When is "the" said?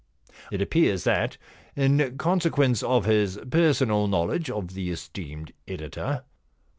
4.73-4.89